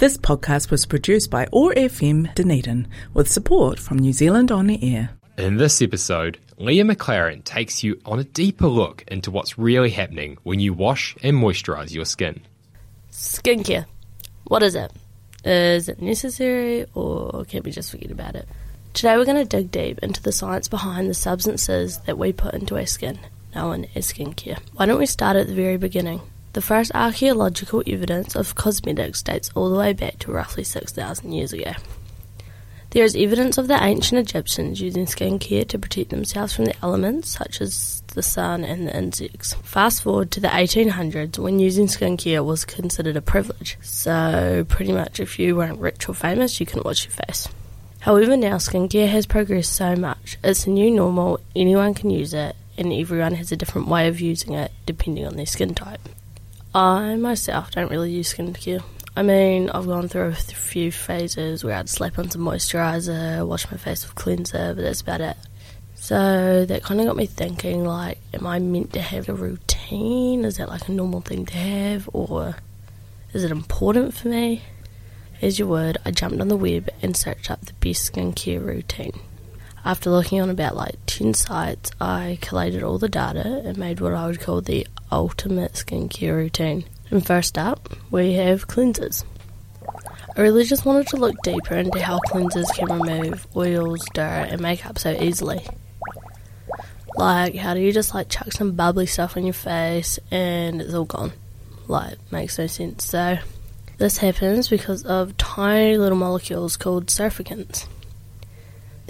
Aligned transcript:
This 0.00 0.16
podcast 0.16 0.70
was 0.70 0.86
produced 0.86 1.30
by 1.30 1.46
OAR 1.52 1.74
FM 1.74 2.34
Dunedin 2.34 2.88
with 3.12 3.30
support 3.30 3.78
from 3.78 3.98
New 3.98 4.14
Zealand 4.14 4.50
On 4.50 4.70
Air. 4.70 5.10
In 5.36 5.58
this 5.58 5.82
episode, 5.82 6.38
Leah 6.56 6.84
McLaren 6.84 7.44
takes 7.44 7.84
you 7.84 8.00
on 8.06 8.18
a 8.18 8.24
deeper 8.24 8.66
look 8.66 9.04
into 9.08 9.30
what's 9.30 9.58
really 9.58 9.90
happening 9.90 10.38
when 10.42 10.58
you 10.58 10.72
wash 10.72 11.14
and 11.22 11.36
moisturise 11.36 11.92
your 11.92 12.06
skin. 12.06 12.40
Skincare. 13.12 13.84
What 14.44 14.62
is 14.62 14.74
it? 14.74 14.90
Is 15.44 15.90
it 15.90 16.00
necessary 16.00 16.86
or 16.94 17.44
can 17.44 17.62
we 17.62 17.70
just 17.70 17.90
forget 17.90 18.10
about 18.10 18.36
it? 18.36 18.48
Today 18.94 19.18
we're 19.18 19.26
going 19.26 19.36
to 19.36 19.44
dig 19.44 19.70
deep 19.70 19.98
into 19.98 20.22
the 20.22 20.32
science 20.32 20.66
behind 20.66 21.10
the 21.10 21.14
substances 21.14 21.98
that 22.06 22.16
we 22.16 22.32
put 22.32 22.54
into 22.54 22.78
our 22.78 22.86
skin, 22.86 23.18
known 23.54 23.84
as 23.94 24.10
skincare. 24.10 24.60
Why 24.72 24.86
don't 24.86 24.98
we 24.98 25.04
start 25.04 25.36
at 25.36 25.46
the 25.46 25.54
very 25.54 25.76
beginning? 25.76 26.22
The 26.52 26.60
first 26.60 26.90
archaeological 26.94 27.82
evidence 27.86 28.34
of 28.34 28.56
cosmetics 28.56 29.22
dates 29.22 29.50
all 29.54 29.70
the 29.70 29.78
way 29.78 29.92
back 29.92 30.18
to 30.20 30.32
roughly 30.32 30.64
6,000 30.64 31.32
years 31.32 31.52
ago. 31.52 31.74
There 32.90 33.04
is 33.04 33.14
evidence 33.14 33.56
of 33.56 33.68
the 33.68 33.80
ancient 33.80 34.20
Egyptians 34.20 34.80
using 34.80 35.06
skincare 35.06 35.68
to 35.68 35.78
protect 35.78 36.10
themselves 36.10 36.52
from 36.52 36.64
the 36.64 36.74
elements 36.82 37.28
such 37.28 37.60
as 37.60 38.02
the 38.08 38.22
sun 38.22 38.64
and 38.64 38.88
the 38.88 38.96
insects. 38.96 39.52
Fast 39.62 40.02
forward 40.02 40.32
to 40.32 40.40
the 40.40 40.48
1800s 40.48 41.38
when 41.38 41.60
using 41.60 41.86
skincare 41.86 42.44
was 42.44 42.64
considered 42.64 43.16
a 43.16 43.22
privilege. 43.22 43.78
So, 43.80 44.66
pretty 44.68 44.90
much 44.90 45.20
if 45.20 45.38
you 45.38 45.54
weren't 45.54 45.78
rich 45.78 46.08
or 46.08 46.14
famous, 46.16 46.58
you 46.58 46.66
couldn't 46.66 46.84
wash 46.84 47.04
your 47.04 47.12
face. 47.12 47.46
However, 48.00 48.36
now 48.36 48.56
skincare 48.56 49.08
has 49.08 49.24
progressed 49.24 49.74
so 49.74 49.94
much. 49.94 50.36
It's 50.42 50.66
a 50.66 50.70
new 50.70 50.90
normal, 50.90 51.38
anyone 51.54 51.94
can 51.94 52.10
use 52.10 52.34
it, 52.34 52.56
and 52.76 52.92
everyone 52.92 53.34
has 53.34 53.52
a 53.52 53.56
different 53.56 53.86
way 53.86 54.08
of 54.08 54.20
using 54.20 54.54
it 54.54 54.72
depending 54.84 55.28
on 55.28 55.36
their 55.36 55.46
skin 55.46 55.74
type. 55.76 56.00
I 56.74 57.16
myself 57.16 57.72
don't 57.72 57.90
really 57.90 58.12
use 58.12 58.32
skincare. 58.32 58.82
I 59.16 59.22
mean, 59.22 59.70
I've 59.70 59.86
gone 59.86 60.06
through 60.06 60.28
a 60.28 60.32
few 60.32 60.92
phases 60.92 61.64
where 61.64 61.74
I'd 61.74 61.88
slap 61.88 62.16
on 62.16 62.30
some 62.30 62.42
moisturiser, 62.42 63.44
wash 63.44 63.68
my 63.70 63.76
face 63.76 64.04
with 64.04 64.14
cleanser, 64.14 64.72
but 64.74 64.82
that's 64.82 65.00
about 65.00 65.20
it. 65.20 65.36
So 65.96 66.64
that 66.64 66.84
kind 66.84 67.00
of 67.00 67.06
got 67.06 67.16
me 67.16 67.26
thinking, 67.26 67.84
like, 67.84 68.18
am 68.32 68.46
I 68.46 68.60
meant 68.60 68.92
to 68.92 69.02
have 69.02 69.28
a 69.28 69.34
routine? 69.34 70.44
Is 70.44 70.58
that 70.58 70.68
like 70.68 70.88
a 70.88 70.92
normal 70.92 71.22
thing 71.22 71.44
to 71.46 71.56
have, 71.56 72.08
or 72.12 72.54
is 73.32 73.42
it 73.42 73.50
important 73.50 74.14
for 74.14 74.28
me? 74.28 74.62
As 75.42 75.58
you 75.58 75.66
would, 75.66 75.98
I 76.04 76.12
jumped 76.12 76.40
on 76.40 76.48
the 76.48 76.56
web 76.56 76.88
and 77.02 77.16
searched 77.16 77.50
up 77.50 77.62
the 77.62 77.72
best 77.74 78.12
skincare 78.12 78.64
routine. 78.64 79.18
After 79.84 80.10
looking 80.10 80.40
on 80.40 80.50
about 80.50 80.76
like 80.76 80.96
10 81.06 81.34
sites, 81.34 81.90
I 82.00 82.38
collated 82.40 82.82
all 82.82 82.98
the 82.98 83.08
data 83.08 83.62
and 83.64 83.78
made 83.78 84.00
what 84.00 84.14
I 84.14 84.26
would 84.26 84.40
call 84.40 84.60
the 84.60 84.86
ultimate 85.10 85.72
skincare 85.72 86.36
routine. 86.36 86.84
And 87.10 87.26
first 87.26 87.56
up, 87.56 87.88
we 88.10 88.34
have 88.34 88.68
cleansers. 88.68 89.24
I 90.36 90.42
really 90.42 90.64
just 90.64 90.84
wanted 90.84 91.08
to 91.08 91.16
look 91.16 91.34
deeper 91.42 91.74
into 91.74 92.00
how 92.00 92.18
cleansers 92.28 92.72
can 92.74 92.86
remove 92.86 93.46
oils, 93.56 94.04
dirt, 94.14 94.48
and 94.50 94.60
makeup 94.60 94.98
so 94.98 95.10
easily. 95.10 95.66
Like, 97.16 97.56
how 97.56 97.74
do 97.74 97.80
you 97.80 97.92
just 97.92 98.14
like 98.14 98.28
chuck 98.28 98.52
some 98.52 98.72
bubbly 98.72 99.06
stuff 99.06 99.36
on 99.36 99.44
your 99.44 99.54
face 99.54 100.18
and 100.30 100.80
it's 100.80 100.94
all 100.94 101.04
gone? 101.04 101.32
Like, 101.88 102.18
makes 102.30 102.58
no 102.58 102.66
sense. 102.68 103.06
So, 103.06 103.38
this 103.98 104.18
happens 104.18 104.68
because 104.68 105.04
of 105.04 105.36
tiny 105.36 105.98
little 105.98 106.16
molecules 106.16 106.76
called 106.76 107.06
surfactants. 107.06 107.86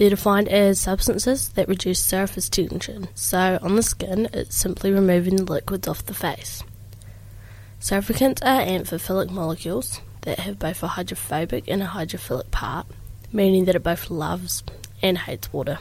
They're 0.01 0.09
defined 0.09 0.49
as 0.49 0.81
substances 0.81 1.51
that 1.51 1.69
reduce 1.69 2.03
surface 2.03 2.49
tension, 2.49 3.09
so 3.15 3.59
on 3.61 3.77
the 3.77 3.83
skin 3.83 4.31
it's 4.33 4.57
simply 4.57 4.91
removing 4.91 5.37
the 5.37 5.45
liquids 5.45 5.87
off 5.87 6.07
the 6.07 6.15
face. 6.15 6.63
Surfactants 7.83 8.41
are 8.41 8.65
amphiphilic 8.65 9.29
molecules 9.29 10.01
that 10.23 10.39
have 10.39 10.59
both 10.59 10.83
a 10.83 10.87
hydrophobic 10.87 11.69
and 11.69 11.83
a 11.83 11.87
hydrophilic 11.89 12.51
part, 12.51 12.87
meaning 13.31 13.67
that 13.67 13.75
it 13.75 13.83
both 13.83 14.09
loves 14.09 14.63
and 15.03 15.19
hates 15.19 15.53
water, 15.53 15.79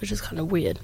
which 0.00 0.12
is 0.12 0.22
kind 0.22 0.40
of 0.40 0.50
weird. 0.50 0.78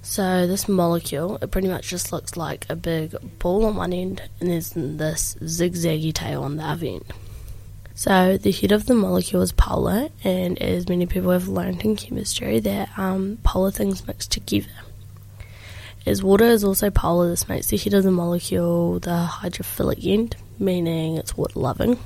So 0.00 0.46
this 0.46 0.66
molecule, 0.66 1.36
it 1.42 1.50
pretty 1.50 1.68
much 1.68 1.90
just 1.90 2.10
looks 2.10 2.38
like 2.38 2.64
a 2.70 2.74
big 2.74 3.16
ball 3.38 3.66
on 3.66 3.76
one 3.76 3.92
end, 3.92 4.22
and 4.40 4.48
there's 4.48 4.70
this 4.70 5.36
zigzaggy 5.42 6.14
tail 6.14 6.44
on 6.44 6.56
the 6.56 6.64
other 6.64 6.86
end. 6.86 7.04
So 8.00 8.38
the 8.38 8.50
head 8.50 8.72
of 8.72 8.86
the 8.86 8.94
molecule 8.94 9.42
is 9.42 9.52
polar, 9.52 10.08
and 10.24 10.58
as 10.58 10.88
many 10.88 11.04
people 11.04 11.32
have 11.32 11.48
learned 11.48 11.82
in 11.82 11.96
chemistry, 11.96 12.58
that 12.58 12.88
um, 12.98 13.36
polar 13.42 13.70
things 13.70 14.06
mix 14.06 14.26
together. 14.26 14.70
As 16.06 16.22
water 16.22 16.46
is 16.46 16.64
also 16.64 16.88
polar, 16.88 17.28
this 17.28 17.46
makes 17.46 17.66
the 17.66 17.76
head 17.76 17.92
of 17.92 18.04
the 18.04 18.10
molecule 18.10 19.00
the 19.00 19.28
hydrophilic 19.30 20.02
end, 20.02 20.34
meaning 20.58 21.18
it's 21.18 21.36
water 21.36 21.60
loving. 21.60 21.98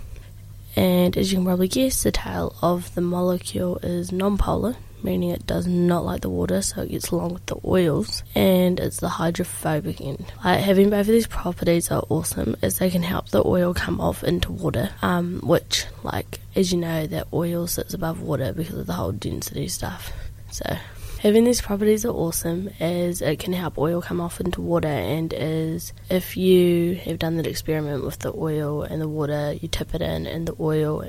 And 0.74 1.16
as 1.16 1.30
you 1.30 1.38
can 1.38 1.44
probably 1.44 1.68
guess, 1.68 2.02
the 2.02 2.10
tail 2.10 2.56
of 2.60 2.92
the 2.96 3.00
molecule 3.00 3.76
is 3.76 4.10
non-polar, 4.10 4.74
meaning 5.04 5.30
it 5.30 5.46
does 5.46 5.66
not 5.66 6.04
like 6.04 6.22
the 6.22 6.30
water, 6.30 6.62
so 6.62 6.82
it 6.82 6.90
gets 6.90 7.10
along 7.10 7.34
with 7.34 7.46
the 7.46 7.56
oils, 7.64 8.24
and 8.34 8.80
it's 8.80 8.98
the 8.98 9.08
hydrophobic 9.08 10.00
end. 10.00 10.32
Like, 10.42 10.60
having 10.60 10.90
both 10.90 11.00
of 11.00 11.06
these 11.06 11.26
properties 11.26 11.90
are 11.90 12.04
awesome, 12.08 12.56
as 12.62 12.78
they 12.78 12.90
can 12.90 13.02
help 13.02 13.28
the 13.28 13.46
oil 13.46 13.74
come 13.74 14.00
off 14.00 14.24
into 14.24 14.50
water, 14.50 14.90
um, 15.02 15.40
which, 15.42 15.86
like, 16.02 16.40
as 16.56 16.72
you 16.72 16.78
know, 16.78 17.06
that 17.06 17.28
oil 17.32 17.66
sits 17.66 17.94
above 17.94 18.20
water 18.20 18.52
because 18.52 18.78
of 18.78 18.86
the 18.86 18.94
whole 18.94 19.12
density 19.12 19.68
stuff. 19.68 20.12
So, 20.50 20.78
having 21.24 21.44
these 21.44 21.60
properties 21.60 22.04
are 22.04 22.12
awesome 22.12 22.68
as 22.80 23.22
it 23.22 23.38
can 23.38 23.54
help 23.54 23.78
oil 23.78 24.02
come 24.02 24.20
off 24.20 24.40
into 24.40 24.60
water 24.60 24.88
and 24.88 25.32
as 25.32 25.92
if 26.10 26.36
you 26.36 26.96
have 26.96 27.18
done 27.18 27.36
that 27.38 27.46
experiment 27.46 28.04
with 28.04 28.18
the 28.18 28.32
oil 28.36 28.82
and 28.82 29.00
the 29.00 29.08
water 29.08 29.54
you 29.54 29.66
tip 29.66 29.94
it 29.94 30.02
in 30.02 30.26
and 30.26 30.46
the 30.46 30.54
oil 30.60 31.08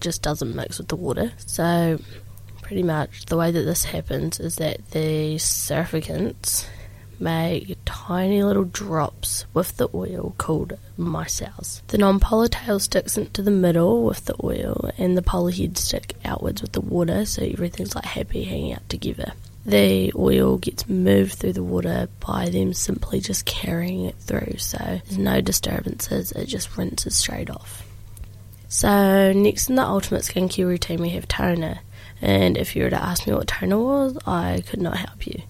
just 0.00 0.22
doesn't 0.22 0.56
mix 0.56 0.78
with 0.78 0.88
the 0.88 0.96
water 0.96 1.30
so 1.36 1.98
pretty 2.64 2.82
much 2.82 3.26
the 3.26 3.36
way 3.36 3.50
that 3.50 3.62
this 3.62 3.84
happens 3.84 4.40
is 4.40 4.56
that 4.56 4.90
the 4.90 5.36
surfactants 5.36 6.66
make 7.20 7.76
tiny 7.84 8.42
little 8.42 8.64
drops 8.64 9.44
with 9.52 9.76
the 9.76 9.88
oil 9.94 10.34
called 10.38 10.72
micelles. 10.98 11.82
The 11.88 11.98
non-polar 11.98 12.48
tail 12.48 12.80
sticks 12.80 13.18
into 13.18 13.42
the 13.42 13.50
middle 13.50 14.04
with 14.04 14.24
the 14.24 14.34
oil 14.42 14.90
and 14.96 15.16
the 15.16 15.22
polar 15.22 15.52
head 15.52 15.76
stick 15.76 16.14
outwards 16.24 16.62
with 16.62 16.72
the 16.72 16.80
water 16.80 17.26
so 17.26 17.42
everything's 17.42 17.94
like 17.94 18.04
happy 18.06 18.44
hanging 18.44 18.72
out 18.72 18.88
together. 18.88 19.34
The 19.66 20.12
oil 20.16 20.56
gets 20.56 20.88
moved 20.88 21.34
through 21.34 21.52
the 21.52 21.62
water 21.62 22.08
by 22.20 22.48
them 22.48 22.72
simply 22.72 23.20
just 23.20 23.44
carrying 23.44 24.06
it 24.06 24.16
through 24.16 24.56
so 24.56 24.78
there's 24.78 25.18
no 25.18 25.42
disturbances, 25.42 26.32
it 26.32 26.46
just 26.46 26.76
rinses 26.76 27.16
straight 27.16 27.50
off. 27.50 27.86
So 28.68 29.32
next 29.32 29.68
in 29.68 29.76
the 29.76 29.84
ultimate 29.84 30.22
skincare 30.22 30.66
routine 30.66 31.00
we 31.00 31.10
have 31.10 31.28
toner 31.28 31.80
and 32.24 32.56
if 32.56 32.74
you 32.74 32.84
were 32.84 32.90
to 32.90 33.02
ask 33.02 33.26
me 33.26 33.34
what 33.34 33.48
toner 33.48 33.78
was, 33.78 34.16
I 34.26 34.64
could 34.66 34.80
not 34.80 34.96
help 34.96 35.26
you. 35.26 35.42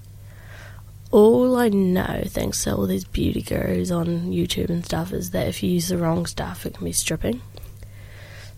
All 1.12 1.56
I 1.56 1.68
know, 1.68 2.24
thanks 2.26 2.64
to 2.64 2.74
all 2.74 2.88
these 2.88 3.04
beauty 3.04 3.42
gurus 3.42 3.92
on 3.92 4.32
YouTube 4.32 4.70
and 4.70 4.84
stuff, 4.84 5.12
is 5.12 5.30
that 5.30 5.46
if 5.46 5.62
you 5.62 5.70
use 5.70 5.86
the 5.86 5.96
wrong 5.96 6.26
stuff, 6.26 6.66
it 6.66 6.74
can 6.74 6.84
be 6.84 6.90
stripping. 6.90 7.40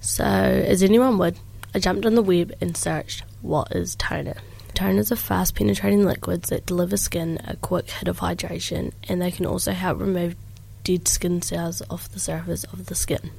So, 0.01 0.25
as 0.25 0.83
anyone 0.83 1.19
would, 1.19 1.37
I 1.75 1.79
jumped 1.79 2.07
on 2.07 2.15
the 2.15 2.23
web 2.23 2.55
and 2.59 2.75
searched 2.75 3.23
what 3.43 3.77
is 3.77 3.95
toner. 3.97 4.37
Toners 4.73 5.13
are 5.13 5.17
fast 5.17 5.55
penetrating 5.55 6.07
liquids 6.07 6.49
that 6.49 6.65
deliver 6.65 6.97
skin 6.97 7.39
a 7.47 7.57
quick 7.57 7.91
hit 7.91 8.09
of 8.09 8.21
hydration, 8.21 8.93
and 9.07 9.21
they 9.21 9.31
can 9.31 9.45
also 9.45 9.73
help 9.73 10.01
remove 10.01 10.37
dead 10.85 11.07
skin 11.07 11.43
cells 11.43 11.83
off 11.91 12.09
the 12.09 12.19
surface 12.19 12.65
of 12.65 12.87
the 12.87 12.95
skin. 12.95 13.31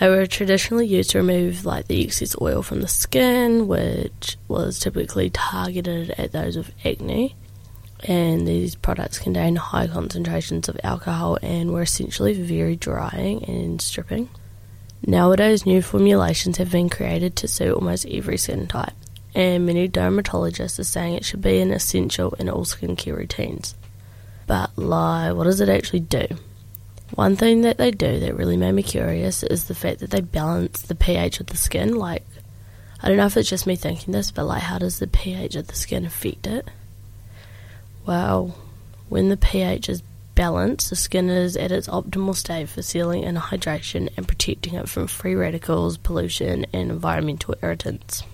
They 0.00 0.08
were 0.08 0.26
traditionally 0.26 0.86
used 0.86 1.10
to 1.10 1.18
remove 1.18 1.64
like 1.64 1.86
the 1.86 2.02
excess 2.02 2.34
oil 2.40 2.62
from 2.62 2.80
the 2.80 2.88
skin, 2.88 3.68
which 3.68 4.36
was 4.48 4.80
typically 4.80 5.30
targeted 5.30 6.10
at 6.18 6.32
those 6.32 6.56
with 6.56 6.72
acne. 6.84 7.36
And 8.06 8.46
these 8.46 8.74
products 8.74 9.18
contain 9.18 9.56
high 9.56 9.86
concentrations 9.86 10.68
of 10.68 10.78
alcohol 10.84 11.38
and 11.42 11.72
were 11.72 11.82
essentially 11.82 12.34
very 12.34 12.76
drying 12.76 13.44
and 13.44 13.80
stripping. 13.80 14.28
Nowadays, 15.06 15.64
new 15.64 15.80
formulations 15.80 16.58
have 16.58 16.72
been 16.72 16.88
created 16.88 17.36
to 17.36 17.48
suit 17.48 17.74
almost 17.74 18.06
every 18.06 18.36
skin 18.36 18.66
type, 18.66 18.94
and 19.34 19.66
many 19.66 19.88
dermatologists 19.88 20.78
are 20.78 20.84
saying 20.84 21.14
it 21.14 21.24
should 21.24 21.42
be 21.42 21.60
an 21.60 21.70
essential 21.70 22.32
in 22.34 22.48
all 22.48 22.64
skincare 22.64 23.16
routines. 23.16 23.74
But, 24.46 24.76
lie, 24.76 25.32
what 25.32 25.44
does 25.44 25.60
it 25.60 25.68
actually 25.68 26.00
do? 26.00 26.26
One 27.14 27.36
thing 27.36 27.60
that 27.60 27.78
they 27.78 27.92
do 27.92 28.18
that 28.18 28.36
really 28.36 28.56
made 28.56 28.72
me 28.72 28.82
curious 28.82 29.44
is 29.44 29.64
the 29.64 29.74
fact 29.74 30.00
that 30.00 30.10
they 30.10 30.20
balance 30.20 30.82
the 30.82 30.96
pH 30.96 31.38
of 31.38 31.46
the 31.46 31.56
skin. 31.56 31.94
Like, 31.94 32.24
I 33.00 33.08
don't 33.08 33.16
know 33.16 33.26
if 33.26 33.36
it's 33.36 33.48
just 33.48 33.68
me 33.68 33.76
thinking 33.76 34.12
this, 34.12 34.32
but 34.32 34.46
like, 34.46 34.62
how 34.62 34.78
does 34.78 34.98
the 34.98 35.06
pH 35.06 35.54
of 35.54 35.68
the 35.68 35.76
skin 35.76 36.04
affect 36.04 36.46
it? 36.48 36.68
Well, 38.04 38.58
when 39.08 39.28
the 39.28 39.36
pH 39.36 39.88
is 39.88 40.02
balanced, 40.34 40.90
the 40.90 40.96
skin 40.96 41.28
is 41.28 41.56
at 41.56 41.70
its 41.70 41.86
optimal 41.86 42.34
state 42.34 42.68
for 42.68 42.82
sealing 42.82 43.24
and 43.24 43.38
hydration 43.38 44.08
and 44.16 44.26
protecting 44.26 44.74
it 44.74 44.88
from 44.88 45.06
free 45.06 45.36
radicals, 45.36 45.96
pollution, 45.96 46.66
and 46.72 46.90
environmental 46.90 47.54
irritants. 47.62 48.24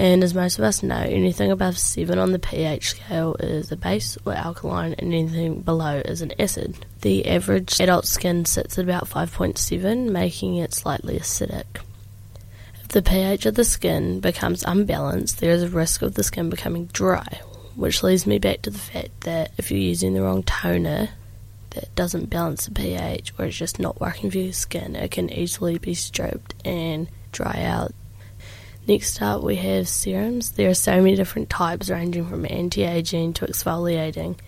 And 0.00 0.24
as 0.24 0.32
most 0.32 0.58
of 0.58 0.64
us 0.64 0.82
know, 0.82 0.96
anything 0.96 1.50
above 1.50 1.76
7 1.76 2.18
on 2.18 2.32
the 2.32 2.38
pH 2.38 2.92
scale 2.92 3.36
is 3.38 3.70
a 3.70 3.76
base 3.76 4.16
or 4.24 4.32
alkaline, 4.32 4.94
and 4.94 5.12
anything 5.12 5.60
below 5.60 6.00
is 6.02 6.22
an 6.22 6.32
acid. 6.40 6.86
The 7.02 7.28
average 7.28 7.78
adult 7.82 8.06
skin 8.06 8.46
sits 8.46 8.78
at 8.78 8.84
about 8.84 9.10
5.7, 9.10 10.10
making 10.10 10.56
it 10.56 10.72
slightly 10.72 11.18
acidic. 11.18 11.82
If 12.80 12.88
the 12.88 13.02
pH 13.02 13.44
of 13.44 13.56
the 13.56 13.64
skin 13.64 14.20
becomes 14.20 14.64
unbalanced, 14.64 15.38
there 15.38 15.50
is 15.50 15.64
a 15.64 15.68
risk 15.68 16.00
of 16.00 16.14
the 16.14 16.24
skin 16.24 16.48
becoming 16.48 16.86
dry, 16.86 17.42
which 17.76 18.02
leads 18.02 18.26
me 18.26 18.38
back 18.38 18.62
to 18.62 18.70
the 18.70 18.78
fact 18.78 19.20
that 19.24 19.52
if 19.58 19.70
you're 19.70 19.78
using 19.78 20.14
the 20.14 20.22
wrong 20.22 20.44
toner 20.44 21.10
that 21.72 21.94
doesn't 21.94 22.30
balance 22.30 22.64
the 22.64 22.72
pH 22.72 23.34
or 23.38 23.44
it's 23.44 23.56
just 23.58 23.78
not 23.78 24.00
working 24.00 24.30
for 24.30 24.38
your 24.38 24.54
skin, 24.54 24.96
it 24.96 25.10
can 25.10 25.30
easily 25.30 25.76
be 25.76 25.92
stripped 25.92 26.54
and 26.64 27.06
dry 27.32 27.64
out. 27.64 27.92
Next 28.86 29.20
up, 29.22 29.42
we 29.42 29.56
have 29.56 29.88
serums. 29.88 30.52
There 30.52 30.70
are 30.70 30.74
so 30.74 30.96
many 30.96 31.16
different 31.16 31.50
types, 31.50 31.90
ranging 31.90 32.26
from 32.28 32.46
anti 32.48 32.84
aging 32.84 33.34
to 33.34 33.46
exfoliating, 33.46 34.38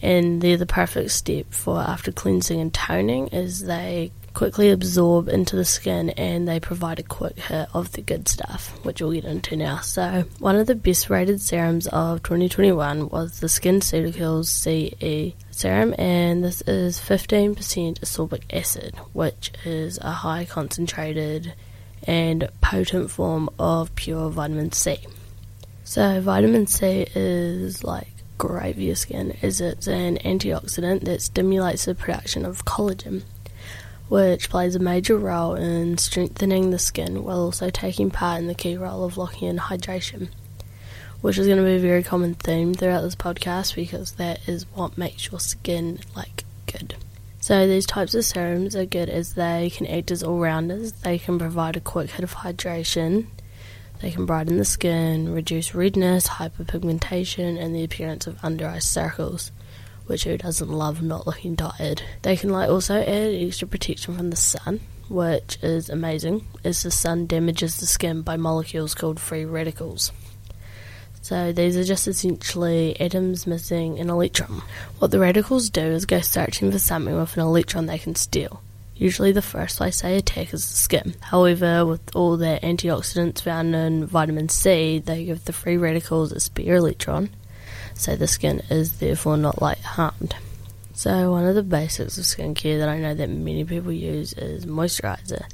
and 0.00 0.40
they're 0.40 0.56
the 0.56 0.66
perfect 0.66 1.10
step 1.10 1.46
for 1.50 1.78
after 1.78 2.12
cleansing 2.12 2.60
and 2.60 2.72
toning, 2.72 3.32
as 3.32 3.64
they 3.64 4.12
quickly 4.34 4.70
absorb 4.70 5.28
into 5.28 5.54
the 5.54 5.64
skin 5.64 6.10
and 6.10 6.46
they 6.46 6.58
provide 6.58 6.98
a 6.98 7.04
quick 7.04 7.38
hit 7.38 7.68
of 7.72 7.92
the 7.92 8.02
good 8.02 8.28
stuff, 8.28 8.76
which 8.84 9.00
we'll 9.00 9.12
get 9.12 9.24
into 9.24 9.56
now. 9.56 9.78
So, 9.78 10.24
one 10.40 10.56
of 10.56 10.66
the 10.66 10.74
best 10.74 11.08
rated 11.08 11.40
serums 11.40 11.86
of 11.86 12.22
2021 12.24 13.08
was 13.08 13.40
the 13.40 13.46
SkinCeuticals 13.46 14.46
CE 14.46 15.34
serum, 15.52 15.94
and 15.96 16.44
this 16.44 16.62
is 16.62 16.98
15% 16.98 17.54
ascorbic 18.00 18.42
acid, 18.52 18.96
which 19.12 19.52
is 19.64 19.98
a 19.98 20.10
high 20.10 20.44
concentrated 20.44 21.54
and 22.04 22.48
potent 22.60 23.10
form 23.10 23.50
of 23.58 23.94
pure 23.94 24.30
vitamin 24.30 24.72
C. 24.72 24.98
So, 25.84 26.20
vitamin 26.20 26.66
C 26.66 27.06
is 27.14 27.84
like 27.84 28.08
great 28.38 28.74
for 28.74 28.80
your 28.80 28.96
skin 28.96 29.36
as 29.42 29.60
it's 29.60 29.86
an 29.86 30.18
antioxidant 30.18 31.04
that 31.04 31.22
stimulates 31.22 31.84
the 31.84 31.94
production 31.94 32.44
of 32.44 32.64
collagen 32.64 33.22
which 34.08 34.50
plays 34.50 34.76
a 34.76 34.78
major 34.78 35.16
role 35.16 35.54
in 35.54 35.96
strengthening 35.98 36.70
the 36.70 36.78
skin 36.78 37.24
while 37.24 37.40
also 37.40 37.70
taking 37.70 38.10
part 38.10 38.38
in 38.38 38.46
the 38.46 38.54
key 38.54 38.76
role 38.76 39.04
of 39.04 39.16
locking 39.16 39.48
in 39.48 39.58
hydration, 39.58 40.28
which 41.20 41.38
is 41.38 41.46
going 41.46 41.58
to 41.58 41.64
be 41.64 41.76
a 41.76 41.80
very 41.80 42.02
common 42.02 42.34
theme 42.34 42.74
throughout 42.74 43.00
this 43.00 43.16
podcast 43.16 43.74
because 43.74 44.12
that 44.12 44.46
is 44.48 44.66
what 44.74 44.98
makes 44.98 45.30
your 45.30 45.40
skin 45.40 45.98
like 46.14 46.44
good. 46.70 46.94
So 47.44 47.68
these 47.68 47.84
types 47.84 48.14
of 48.14 48.24
serums 48.24 48.74
are 48.74 48.86
good 48.86 49.10
as 49.10 49.34
they 49.34 49.68
can 49.68 49.86
act 49.86 50.10
as 50.10 50.22
all-rounders. 50.22 50.92
They 50.92 51.18
can 51.18 51.38
provide 51.38 51.76
a 51.76 51.80
quick 51.80 52.12
hit 52.12 52.24
of 52.24 52.36
hydration. 52.36 53.26
They 54.00 54.12
can 54.12 54.24
brighten 54.24 54.56
the 54.56 54.64
skin, 54.64 55.30
reduce 55.30 55.74
redness, 55.74 56.26
hyperpigmentation, 56.26 57.62
and 57.62 57.76
the 57.76 57.84
appearance 57.84 58.26
of 58.26 58.42
under 58.42 58.66
eye 58.66 58.78
circles 58.78 59.52
which 60.06 60.24
who 60.24 60.38
doesn't 60.38 60.70
love 60.70 61.02
not 61.02 61.26
looking 61.26 61.54
tired. 61.54 62.00
They 62.22 62.34
can 62.34 62.48
like 62.48 62.70
also 62.70 63.02
add 63.02 63.34
extra 63.34 63.68
protection 63.68 64.16
from 64.16 64.30
the 64.30 64.36
sun, 64.36 64.80
which 65.10 65.58
is 65.62 65.90
amazing, 65.90 66.46
as 66.64 66.82
the 66.82 66.90
sun 66.90 67.26
damages 67.26 67.76
the 67.76 67.84
skin 67.86 68.22
by 68.22 68.38
molecules 68.38 68.94
called 68.94 69.20
free 69.20 69.44
radicals. 69.44 70.12
So 71.24 71.52
these 71.52 71.74
are 71.78 71.84
just 71.84 72.06
essentially 72.06 73.00
atoms 73.00 73.46
missing 73.46 73.98
an 73.98 74.10
electron. 74.10 74.60
What 74.98 75.10
the 75.10 75.18
radicals 75.18 75.70
do 75.70 75.80
is 75.80 76.04
go 76.04 76.20
searching 76.20 76.70
for 76.70 76.78
something 76.78 77.16
with 77.16 77.34
an 77.38 77.42
electron 77.42 77.86
they 77.86 77.96
can 77.96 78.14
steal. 78.14 78.60
Usually 78.94 79.32
the 79.32 79.40
first 79.40 79.78
place 79.78 80.02
they 80.02 80.18
attack 80.18 80.52
is 80.52 80.70
the 80.70 80.76
skin. 80.76 81.14
However, 81.22 81.86
with 81.86 82.14
all 82.14 82.36
the 82.36 82.60
antioxidants 82.62 83.40
found 83.40 83.74
in 83.74 84.04
vitamin 84.04 84.50
C, 84.50 84.98
they 84.98 85.24
give 85.24 85.46
the 85.46 85.54
free 85.54 85.78
radicals 85.78 86.30
a 86.30 86.40
spare 86.40 86.74
electron 86.74 87.30
so 87.94 88.16
the 88.16 88.26
skin 88.26 88.60
is 88.68 88.98
therefore 88.98 89.38
not 89.38 89.62
light 89.62 89.78
harmed. 89.78 90.36
So 90.92 91.30
one 91.30 91.46
of 91.46 91.54
the 91.54 91.62
basics 91.62 92.18
of 92.18 92.24
skincare 92.24 92.80
that 92.80 92.90
I 92.90 92.98
know 92.98 93.14
that 93.14 93.30
many 93.30 93.64
people 93.64 93.92
use 93.92 94.34
is 94.34 94.66
moisturizer. 94.66 95.46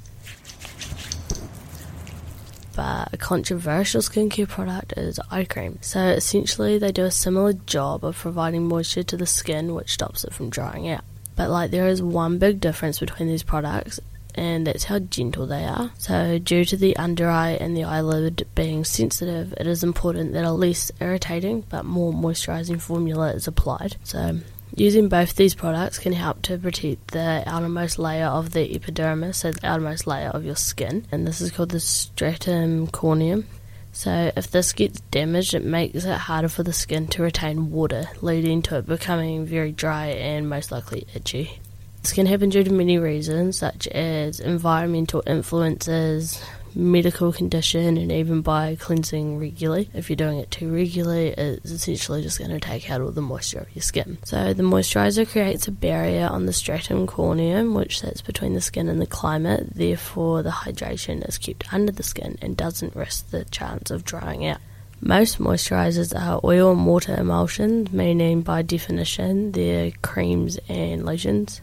But 2.80 3.12
a 3.12 3.18
controversial 3.18 4.00
skincare 4.00 4.48
product 4.48 4.94
is 4.96 5.20
eye 5.30 5.44
cream. 5.44 5.78
So 5.82 6.00
essentially 6.00 6.78
they 6.78 6.92
do 6.92 7.04
a 7.04 7.10
similar 7.10 7.52
job 7.52 8.06
of 8.06 8.16
providing 8.16 8.68
moisture 8.68 9.02
to 9.02 9.18
the 9.18 9.26
skin 9.26 9.74
which 9.74 9.92
stops 9.92 10.24
it 10.24 10.32
from 10.32 10.48
drying 10.48 10.88
out. 10.88 11.04
But 11.36 11.50
like 11.50 11.72
there 11.72 11.88
is 11.88 12.00
one 12.00 12.38
big 12.38 12.58
difference 12.58 12.98
between 12.98 13.28
these 13.28 13.42
products 13.42 14.00
and 14.34 14.66
that's 14.66 14.84
how 14.84 14.98
gentle 14.98 15.46
they 15.46 15.64
are. 15.64 15.90
So, 15.98 16.38
due 16.38 16.64
to 16.64 16.76
the 16.78 16.96
under 16.96 17.28
eye 17.28 17.58
and 17.60 17.76
the 17.76 17.84
eyelid 17.84 18.48
being 18.54 18.86
sensitive, 18.86 19.52
it 19.58 19.66
is 19.66 19.84
important 19.84 20.32
that 20.32 20.44
a 20.44 20.52
less 20.52 20.90
irritating 21.02 21.64
but 21.68 21.84
more 21.84 22.14
moisturizing 22.14 22.80
formula 22.80 23.34
is 23.34 23.46
applied. 23.46 23.96
So, 24.04 24.38
using 24.74 25.08
both 25.08 25.36
these 25.36 25.54
products 25.54 25.98
can 25.98 26.12
help 26.12 26.42
to 26.42 26.58
protect 26.58 27.08
the 27.08 27.42
outermost 27.46 27.98
layer 27.98 28.26
of 28.26 28.52
the 28.52 28.74
epidermis, 28.74 29.38
so 29.38 29.52
the 29.52 29.66
outermost 29.66 30.06
layer 30.06 30.28
of 30.28 30.44
your 30.44 30.56
skin, 30.56 31.06
and 31.10 31.26
this 31.26 31.40
is 31.40 31.50
called 31.50 31.70
the 31.70 31.80
stratum 31.80 32.86
corneum. 32.88 33.44
So, 33.92 34.30
if 34.36 34.50
this 34.50 34.72
gets 34.72 35.00
damaged, 35.10 35.52
it 35.52 35.64
makes 35.64 36.04
it 36.04 36.16
harder 36.16 36.48
for 36.48 36.62
the 36.62 36.72
skin 36.72 37.08
to 37.08 37.22
retain 37.22 37.70
water, 37.72 38.06
leading 38.22 38.62
to 38.62 38.78
it 38.78 38.86
becoming 38.86 39.44
very 39.44 39.72
dry 39.72 40.06
and 40.06 40.48
most 40.48 40.70
likely 40.70 41.06
itchy. 41.14 41.58
This 42.02 42.12
can 42.12 42.26
happen 42.26 42.48
due 42.50 42.64
to 42.64 42.72
many 42.72 42.98
reasons, 42.98 43.58
such 43.58 43.86
as 43.88 44.40
environmental 44.40 45.22
influences, 45.26 46.42
medical 46.74 47.32
condition, 47.32 47.96
and 47.96 48.12
even 48.12 48.42
by 48.42 48.76
cleansing 48.76 49.38
regularly. 49.38 49.90
If 49.94 50.08
you're 50.08 50.16
doing 50.16 50.38
it 50.38 50.50
too 50.50 50.72
regularly, 50.72 51.28
it's 51.28 51.70
essentially 51.70 52.22
just 52.22 52.38
going 52.38 52.50
to 52.50 52.60
take 52.60 52.90
out 52.90 53.00
all 53.00 53.10
the 53.10 53.20
moisture 53.20 53.60
of 53.60 53.74
your 53.74 53.82
skin. 53.82 54.18
So, 54.24 54.52
the 54.52 54.62
moisturizer 54.62 55.28
creates 55.30 55.68
a 55.68 55.72
barrier 55.72 56.28
on 56.28 56.46
the 56.46 56.52
stratum 56.52 57.06
corneum, 57.06 57.74
which 57.74 58.00
sits 58.00 58.20
between 58.20 58.54
the 58.54 58.60
skin 58.60 58.88
and 58.88 59.00
the 59.00 59.06
climate. 59.06 59.74
Therefore, 59.74 60.42
the 60.42 60.50
hydration 60.50 61.26
is 61.28 61.38
kept 61.38 61.72
under 61.72 61.92
the 61.92 62.02
skin 62.02 62.38
and 62.42 62.56
doesn't 62.56 62.96
risk 62.96 63.30
the 63.30 63.44
chance 63.46 63.90
of 63.90 64.04
drying 64.04 64.46
out. 64.46 64.58
Most 65.02 65.38
moisturizers 65.38 66.14
are 66.14 66.40
oil 66.44 66.72
and 66.72 66.86
water 66.86 67.14
emulsions, 67.14 67.90
meaning 67.90 68.42
by 68.42 68.60
definition 68.60 69.52
they're 69.52 69.92
creams 70.02 70.58
and 70.68 71.06
lotions. 71.06 71.62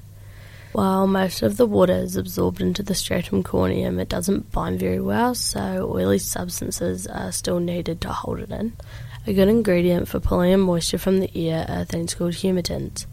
While 0.78 1.08
most 1.08 1.42
of 1.42 1.58
the 1.58 1.66
water 1.66 1.96
is 1.96 2.16
absorbed 2.16 2.62
into 2.62 2.84
the 2.84 2.94
stratum 2.94 3.42
corneum, 3.42 4.00
it 4.00 4.10
doesn't 4.10 4.52
bind 4.52 4.80
very 4.80 5.00
well, 5.00 5.34
so 5.34 5.92
oily 5.92 6.20
substances 6.20 7.08
are 7.08 7.32
still 7.32 7.60
needed 7.60 8.00
to 8.02 8.10
hold 8.10 8.42
it 8.42 8.52
in. 8.52 8.74
A 9.26 9.34
good 9.34 9.48
ingredient 9.48 10.08
for 10.08 10.20
pulling 10.20 10.52
in 10.52 10.60
moisture 10.60 11.00
from 11.00 11.20
the 11.20 11.32
air 11.36 11.66
are 11.68 11.84
things 11.84 12.14
called 12.14 12.34
humectants. 12.34 13.08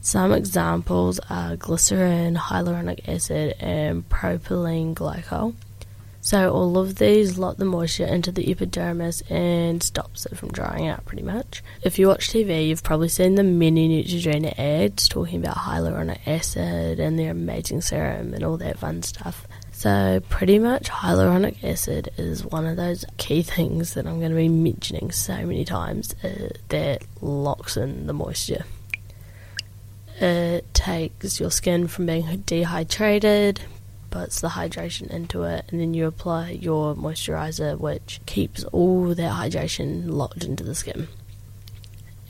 Some 0.00 0.32
examples 0.32 1.20
are 1.30 1.54
glycerin, 1.54 2.34
hyaluronic 2.34 3.08
acid, 3.08 3.54
and 3.60 4.08
propylene 4.08 4.94
glycol. 4.94 5.54
So 6.24 6.50
all 6.50 6.78
of 6.78 6.94
these 6.94 7.36
lock 7.36 7.58
the 7.58 7.66
moisture 7.66 8.06
into 8.06 8.32
the 8.32 8.50
epidermis 8.50 9.20
and 9.28 9.82
stops 9.82 10.24
it 10.24 10.38
from 10.38 10.48
drying 10.52 10.88
out 10.88 11.04
pretty 11.04 11.22
much. 11.22 11.62
If 11.82 11.98
you 11.98 12.08
watch 12.08 12.30
TV, 12.30 12.66
you've 12.66 12.82
probably 12.82 13.10
seen 13.10 13.34
the 13.34 13.42
many 13.42 14.02
Neutrogena 14.02 14.58
ads 14.58 15.06
talking 15.06 15.44
about 15.44 15.58
hyaluronic 15.58 16.26
acid 16.26 16.98
and 16.98 17.18
their 17.18 17.30
amazing 17.30 17.82
serum 17.82 18.32
and 18.32 18.42
all 18.42 18.56
that 18.56 18.78
fun 18.78 19.02
stuff. 19.02 19.46
So 19.72 20.22
pretty 20.30 20.58
much 20.58 20.88
hyaluronic 20.88 21.62
acid 21.62 22.10
is 22.16 22.42
one 22.42 22.64
of 22.64 22.78
those 22.78 23.04
key 23.18 23.42
things 23.42 23.92
that 23.92 24.06
I'm 24.06 24.18
going 24.18 24.30
to 24.30 24.36
be 24.36 24.48
mentioning 24.48 25.10
so 25.10 25.34
many 25.44 25.66
times 25.66 26.14
uh, 26.24 26.48
that 26.70 27.02
locks 27.20 27.76
in 27.76 28.06
the 28.06 28.14
moisture. 28.14 28.64
It 30.20 30.72
takes 30.72 31.38
your 31.38 31.50
skin 31.50 31.86
from 31.86 32.06
being 32.06 32.44
dehydrated, 32.46 33.60
puts 34.14 34.40
the 34.40 34.50
hydration 34.50 35.10
into 35.10 35.42
it, 35.42 35.64
and 35.70 35.80
then 35.80 35.92
you 35.92 36.06
apply 36.06 36.50
your 36.50 36.94
moisturizer, 36.94 37.76
which 37.76 38.20
keeps 38.26 38.62
all 38.66 39.12
that 39.12 39.32
hydration 39.32 40.04
locked 40.06 40.44
into 40.44 40.62
the 40.62 40.76
skin. 40.76 41.08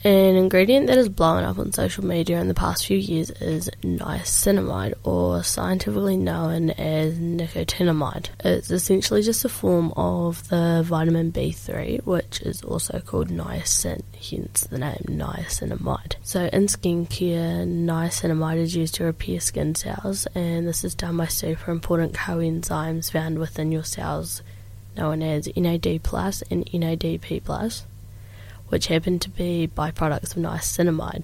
An 0.05 0.37
ingredient 0.37 0.89
that 0.89 0.99
has 0.99 1.09
blown 1.09 1.45
up 1.45 1.59
on 1.59 1.73
social 1.73 2.05
media 2.05 2.39
in 2.39 2.49
the 2.49 2.53
past 2.53 2.85
few 2.85 2.99
years 2.99 3.31
is 3.31 3.71
niacinamide, 3.81 4.93
or 5.03 5.43
scientifically 5.43 6.19
known 6.19 6.69
as 6.69 7.15
nicotinamide. 7.15 8.29
It's 8.41 8.71
essentially 8.71 9.23
just 9.23 9.47
a 9.47 9.49
form 9.49 9.95
of 9.97 10.47
the 10.51 10.83
vitamin 10.85 11.33
B3, 11.33 12.05
which 12.05 12.43
is 12.43 12.61
also 12.61 13.01
called 13.01 13.31
niacin, 13.31 14.03
hence 14.13 14.65
the 14.65 14.77
name 14.77 15.07
niacinamide. 15.09 16.17
So, 16.23 16.51
in 16.53 16.67
skincare, 16.67 17.67
niacinamide 17.67 18.59
is 18.59 18.77
used 18.77 18.97
to 18.97 19.05
repair 19.05 19.41
skin 19.41 19.75
cells, 19.75 20.27
and 20.35 20.69
this 20.69 20.85
is 20.85 20.95
done 20.95 21.17
by 21.17 21.29
super 21.29 21.71
important 21.71 22.13
coenzymes 22.13 23.11
found 23.11 23.39
within 23.39 23.73
your 23.73 23.85
cells, 23.85 24.43
known 24.99 25.23
as 25.23 25.49
NAD 25.57 26.03
plus 26.03 26.43
and 26.51 26.67
NADP 26.67 27.43
plus 27.43 27.87
which 28.75 28.89
happen 28.89 29.21
to 29.21 29.31
be 29.31 29.71
byproducts 29.73 30.35
of 30.37 30.43
niacinamide. 30.43 31.23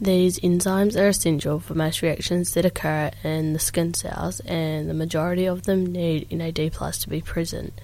These 0.00 0.40
enzymes 0.40 1.00
are 1.00 1.06
essential 1.06 1.60
for 1.60 1.76
most 1.76 2.02
reactions 2.02 2.52
that 2.54 2.64
occur 2.64 3.12
in 3.22 3.52
the 3.52 3.60
skin 3.60 3.94
cells, 3.94 4.40
and 4.40 4.90
the 4.90 4.94
majority 4.94 5.46
of 5.46 5.66
them 5.66 5.86
need 5.86 6.32
NAD 6.32 6.72
plus 6.72 6.98
to 6.98 7.08
be 7.08 7.20
present, 7.20 7.80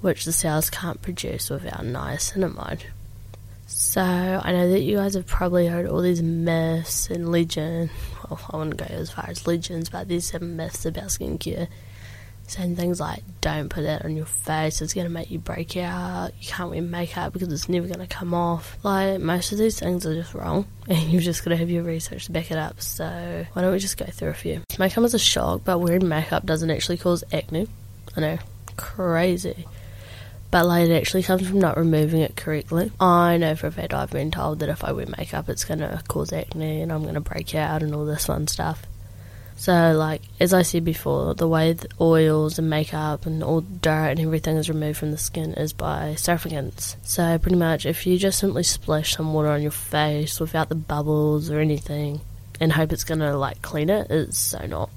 which 0.00 0.24
the 0.24 0.32
cells 0.32 0.68
can't 0.68 1.00
produce 1.00 1.48
without 1.48 1.84
niacinamide. 1.84 2.86
So 3.68 4.02
I 4.02 4.50
know 4.50 4.68
that 4.68 4.80
you 4.80 4.96
guys 4.96 5.14
have 5.14 5.28
probably 5.28 5.68
heard 5.68 5.86
all 5.86 6.00
these 6.02 6.20
myths 6.20 7.08
and 7.10 7.30
legends. 7.30 7.92
Well, 8.28 8.40
I 8.52 8.56
wouldn't 8.56 8.76
go 8.78 8.84
as 8.86 9.12
far 9.12 9.26
as 9.28 9.46
legends, 9.46 9.90
but 9.90 10.08
there's 10.08 10.32
some 10.32 10.56
myths 10.56 10.84
about 10.84 11.04
skincare 11.04 11.68
saying 12.50 12.76
things 12.76 13.00
like, 13.00 13.22
don't 13.40 13.68
put 13.68 13.82
that 13.82 14.04
on 14.04 14.16
your 14.16 14.26
face, 14.26 14.80
it's 14.80 14.94
to 14.94 15.08
make 15.08 15.30
you 15.30 15.38
break 15.38 15.76
out, 15.76 16.32
you 16.40 16.48
can't 16.48 16.70
wear 16.70 16.82
makeup 16.82 17.32
because 17.32 17.52
it's 17.52 17.68
never 17.68 17.88
to 17.88 18.06
come 18.06 18.34
off. 18.34 18.76
Like, 18.82 19.20
most 19.20 19.52
of 19.52 19.58
these 19.58 19.78
things 19.78 20.06
are 20.06 20.14
just 20.14 20.34
wrong, 20.34 20.66
and 20.88 20.98
you've 21.10 21.22
just 21.22 21.44
got 21.44 21.50
to 21.50 21.56
have 21.56 21.70
your 21.70 21.82
research 21.82 22.26
to 22.26 22.32
back 22.32 22.50
it 22.50 22.58
up. 22.58 22.80
So, 22.80 23.46
why 23.52 23.62
don't 23.62 23.72
we 23.72 23.78
just 23.78 23.96
go 23.96 24.06
through 24.06 24.30
a 24.30 24.34
few? 24.34 24.62
May 24.78 24.90
come 24.90 25.04
as 25.04 25.14
a 25.14 25.18
shock, 25.18 25.62
but 25.64 25.78
wearing 25.78 26.08
makeup 26.08 26.46
doesn't 26.46 26.70
actually 26.70 26.98
cause 26.98 27.24
acne. 27.32 27.68
I 28.16 28.20
know, 28.20 28.38
crazy. 28.76 29.66
But 30.50 30.66
like 30.66 30.88
it 30.88 30.94
actually 30.94 31.24
comes 31.24 31.46
from 31.46 31.58
not 31.58 31.76
removing 31.76 32.22
it 32.22 32.36
correctly. 32.36 32.90
I 32.98 33.36
know 33.36 33.54
for 33.54 33.66
a 33.66 33.70
fact 33.70 33.92
I've 33.92 34.10
been 34.10 34.30
told 34.30 34.60
that 34.60 34.70
if 34.70 34.82
I 34.82 34.92
wear 34.92 35.06
makeup 35.18 35.48
it's 35.48 35.64
gonna 35.64 36.02
cause 36.08 36.32
acne 36.32 36.80
and 36.80 36.90
I'm 36.90 37.04
gonna 37.04 37.20
break 37.20 37.54
out 37.54 37.82
and 37.82 37.94
all 37.94 38.06
this 38.06 38.26
fun 38.26 38.46
stuff. 38.46 38.82
So, 39.58 39.92
like, 39.92 40.22
as 40.38 40.54
I 40.54 40.62
said 40.62 40.84
before, 40.84 41.34
the 41.34 41.48
way 41.48 41.72
the 41.72 41.88
oils 42.00 42.60
and 42.60 42.70
makeup 42.70 43.26
and 43.26 43.42
all 43.42 43.62
dirt 43.62 44.10
and 44.10 44.20
everything 44.20 44.56
is 44.56 44.68
removed 44.68 44.98
from 44.98 45.10
the 45.10 45.18
skin 45.18 45.52
is 45.54 45.72
by 45.72 46.14
surfactants. 46.16 46.94
So, 47.02 47.36
pretty 47.38 47.56
much, 47.56 47.84
if 47.84 48.06
you 48.06 48.18
just 48.18 48.38
simply 48.38 48.62
splash 48.62 49.16
some 49.16 49.34
water 49.34 49.48
on 49.48 49.60
your 49.60 49.72
face 49.72 50.38
without 50.38 50.68
the 50.68 50.76
bubbles 50.76 51.50
or 51.50 51.58
anything 51.58 52.20
and 52.60 52.72
hope 52.72 52.92
it's 52.92 53.02
gonna, 53.02 53.36
like, 53.36 53.60
clean 53.60 53.90
it, 53.90 54.06
it's 54.10 54.38
so 54.38 54.64
not. 54.64 54.90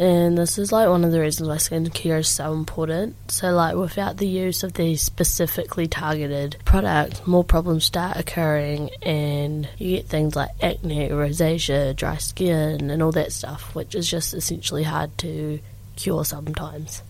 And 0.00 0.38
this 0.38 0.56
is 0.56 0.72
like 0.72 0.88
one 0.88 1.04
of 1.04 1.12
the 1.12 1.20
reasons 1.20 1.46
why 1.46 1.56
skincare 1.56 2.20
is 2.20 2.28
so 2.28 2.54
important. 2.54 3.16
So, 3.30 3.52
like, 3.52 3.76
without 3.76 4.16
the 4.16 4.26
use 4.26 4.62
of 4.62 4.72
these 4.72 5.02
specifically 5.02 5.88
targeted 5.88 6.56
products, 6.64 7.26
more 7.26 7.44
problems 7.44 7.84
start 7.84 8.16
occurring, 8.16 8.88
and 9.02 9.68
you 9.76 9.98
get 9.98 10.06
things 10.06 10.34
like 10.34 10.48
acne, 10.62 11.10
rosacea, 11.10 11.94
dry 11.94 12.16
skin, 12.16 12.90
and 12.90 13.02
all 13.02 13.12
that 13.12 13.30
stuff, 13.30 13.74
which 13.74 13.94
is 13.94 14.08
just 14.08 14.32
essentially 14.32 14.84
hard 14.84 15.18
to 15.18 15.60
cure 15.96 16.24
sometimes. 16.24 17.02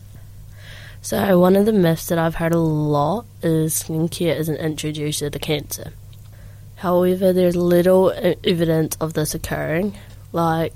So, 1.01 1.39
one 1.39 1.55
of 1.55 1.67
the 1.67 1.73
myths 1.73 2.09
that 2.09 2.19
I've 2.19 2.35
heard 2.35 2.55
a 2.55 2.59
lot 2.59 3.25
is 3.41 3.85
skincare 3.85 4.37
is 4.37 4.49
an 4.49 4.57
introducer 4.57 5.31
to 5.31 5.39
cancer. 5.39 5.93
However, 6.75 7.33
there's 7.33 7.55
little 7.55 8.11
evidence 8.43 8.97
of 9.01 9.13
this 9.13 9.33
occurring. 9.33 9.97
Like, 10.33 10.73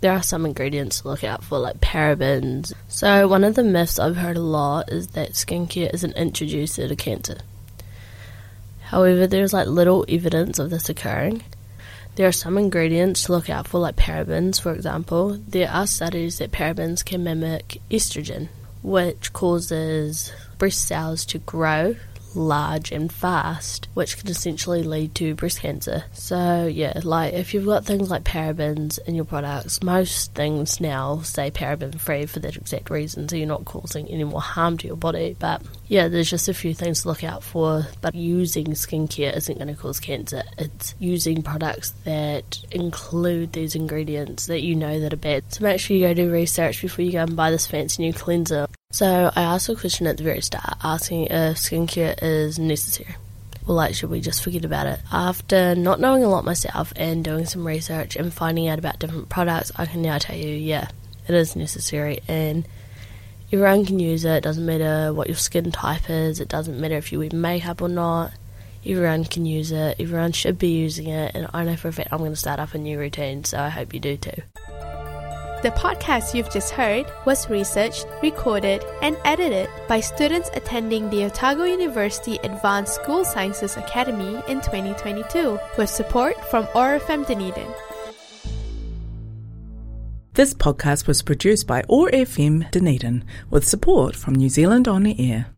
there 0.00 0.12
are 0.12 0.22
some 0.22 0.46
ingredients 0.46 1.00
to 1.00 1.08
look 1.08 1.24
out 1.24 1.42
for, 1.42 1.58
like 1.58 1.80
parabens. 1.80 2.72
So, 2.88 3.26
one 3.28 3.44
of 3.44 3.54
the 3.54 3.64
myths 3.64 3.98
I've 3.98 4.16
heard 4.16 4.36
a 4.36 4.40
lot 4.42 4.90
is 4.90 5.08
that 5.08 5.32
skincare 5.32 5.92
is 5.92 6.04
an 6.04 6.12
introducer 6.12 6.88
to 6.88 6.96
cancer. 6.96 7.38
However, 8.80 9.26
there's 9.26 9.52
like 9.52 9.66
little 9.66 10.04
evidence 10.08 10.58
of 10.58 10.70
this 10.70 10.88
occurring. 10.88 11.42
There 12.14 12.26
are 12.26 12.32
some 12.32 12.58
ingredients 12.58 13.24
to 13.24 13.32
look 13.32 13.50
out 13.50 13.68
for, 13.68 13.78
like 13.78 13.96
parabens, 13.96 14.60
for 14.60 14.72
example. 14.72 15.38
There 15.46 15.70
are 15.70 15.86
studies 15.86 16.38
that 16.38 16.52
parabens 16.52 17.04
can 17.04 17.22
mimic 17.22 17.80
estrogen, 17.90 18.48
which 18.82 19.32
causes 19.32 20.32
breast 20.58 20.86
cells 20.86 21.24
to 21.26 21.38
grow 21.38 21.96
large 22.34 22.92
and 22.92 23.12
fast, 23.12 23.88
which 23.94 24.18
can 24.18 24.28
essentially 24.28 24.82
lead 24.82 25.14
to 25.16 25.34
breast 25.34 25.60
cancer. 25.60 26.04
So, 26.12 26.66
yeah, 26.66 27.00
like 27.02 27.34
if 27.34 27.54
you've 27.54 27.66
got 27.66 27.84
things 27.84 28.10
like 28.10 28.24
parabens 28.24 28.98
in 29.06 29.14
your 29.14 29.24
products, 29.24 29.82
most 29.82 30.34
things 30.34 30.80
now 30.80 31.20
say 31.22 31.50
paraben 31.50 31.98
free 31.98 32.26
for 32.26 32.40
that 32.40 32.56
exact 32.56 32.90
reason, 32.90 33.28
so 33.28 33.36
you're 33.36 33.46
not 33.46 33.64
causing 33.64 34.08
any 34.08 34.24
more 34.24 34.40
harm 34.40 34.78
to 34.78 34.86
your 34.86 34.96
body. 34.96 35.36
But 35.38 35.62
yeah, 35.88 36.08
there's 36.08 36.30
just 36.30 36.48
a 36.48 36.54
few 36.54 36.74
things 36.74 37.02
to 37.02 37.08
look 37.08 37.24
out 37.24 37.42
for. 37.42 37.86
But 38.00 38.14
using 38.14 38.68
skincare 38.68 39.36
isn't 39.36 39.58
going 39.58 39.74
to 39.74 39.80
cause 39.80 40.00
cancer, 40.00 40.42
it's 40.58 40.94
using 40.98 41.42
products 41.42 41.90
that 42.04 42.64
include 42.70 43.52
these 43.52 43.74
ingredients 43.74 44.46
that 44.46 44.62
you 44.62 44.74
know 44.74 45.00
that 45.00 45.12
are 45.12 45.16
bad. 45.16 45.44
So, 45.52 45.64
make 45.64 45.80
sure 45.80 45.96
you 45.96 46.06
go 46.06 46.14
do 46.14 46.30
research 46.30 46.82
before 46.82 47.04
you 47.04 47.12
go 47.12 47.22
and 47.22 47.36
buy 47.36 47.50
this 47.50 47.66
fancy 47.66 48.02
new 48.02 48.12
cleanser. 48.12 48.68
So 48.90 49.30
I 49.36 49.42
asked 49.42 49.68
a 49.68 49.76
question 49.76 50.06
at 50.06 50.16
the 50.16 50.22
very 50.22 50.40
start, 50.40 50.78
asking 50.82 51.26
if 51.26 51.58
skincare 51.58 52.18
is 52.22 52.58
necessary. 52.58 53.16
Well, 53.66 53.76
like, 53.76 53.94
should 53.94 54.08
we 54.08 54.22
just 54.22 54.42
forget 54.42 54.64
about 54.64 54.86
it? 54.86 54.98
After 55.12 55.74
not 55.74 56.00
knowing 56.00 56.24
a 56.24 56.28
lot 56.28 56.46
myself 56.46 56.94
and 56.96 57.22
doing 57.22 57.44
some 57.44 57.66
research 57.66 58.16
and 58.16 58.32
finding 58.32 58.66
out 58.66 58.78
about 58.78 58.98
different 58.98 59.28
products, 59.28 59.70
I 59.76 59.84
can 59.84 60.00
now 60.00 60.16
tell 60.16 60.36
you, 60.36 60.48
yeah, 60.48 60.88
it 61.28 61.34
is 61.34 61.54
necessary 61.54 62.20
and 62.28 62.66
everyone 63.52 63.84
can 63.84 63.98
use 63.98 64.24
it. 64.24 64.36
It 64.36 64.42
doesn't 64.44 64.64
matter 64.64 65.12
what 65.12 65.26
your 65.26 65.36
skin 65.36 65.70
type 65.70 66.08
is, 66.08 66.40
it 66.40 66.48
doesn't 66.48 66.80
matter 66.80 66.96
if 66.96 67.12
you 67.12 67.18
wear 67.18 67.28
makeup 67.30 67.82
or 67.82 67.90
not. 67.90 68.32
Everyone 68.86 69.24
can 69.24 69.44
use 69.44 69.70
it, 69.70 70.00
everyone 70.00 70.32
should 70.32 70.58
be 70.58 70.70
using 70.70 71.08
it, 71.08 71.34
and 71.34 71.46
I 71.52 71.62
know 71.62 71.76
for 71.76 71.88
a 71.88 71.92
fact 71.92 72.08
I'm 72.10 72.20
going 72.20 72.32
to 72.32 72.36
start 72.36 72.58
up 72.58 72.72
a 72.72 72.78
new 72.78 72.98
routine, 72.98 73.44
so 73.44 73.60
I 73.60 73.68
hope 73.68 73.92
you 73.92 74.00
do 74.00 74.16
too. 74.16 74.42
The 75.60 75.70
podcast 75.72 76.34
you've 76.34 76.52
just 76.52 76.70
heard 76.70 77.10
was 77.26 77.50
researched, 77.50 78.06
recorded, 78.22 78.84
and 79.02 79.16
edited 79.24 79.68
by 79.88 79.98
students 79.98 80.50
attending 80.54 81.10
the 81.10 81.24
Otago 81.24 81.64
University 81.64 82.38
Advanced 82.44 82.94
School 82.94 83.24
Sciences 83.24 83.76
Academy 83.76 84.40
in 84.46 84.60
2022 84.60 85.58
with 85.76 85.90
support 85.90 86.36
from 86.48 86.68
OAR 86.76 87.00
FM 87.00 87.26
Dunedin. 87.26 87.66
This 90.34 90.54
podcast 90.54 91.08
was 91.08 91.22
produced 91.22 91.66
by 91.66 91.82
OAR 91.88 92.08
FM 92.10 92.70
Dunedin 92.70 93.24
with 93.50 93.66
support 93.66 94.14
from 94.14 94.36
New 94.36 94.48
Zealand 94.48 94.86
On 94.86 95.02
the 95.02 95.16
Air. 95.18 95.48